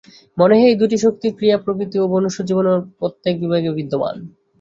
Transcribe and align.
মনে 0.37 0.55
হয়, 0.55 0.69
এই 0.69 0.79
দুইটি 0.79 0.97
শক্তির 1.05 1.35
ক্রিয়া 1.37 1.57
প্রকৃতি 1.57 1.97
ও 1.99 2.05
মনুষ্যজীবনের 2.15 2.77
প্রত্যেক 2.99 3.33
বিভাগে 3.43 3.69
বিদ্যমান। 3.77 4.15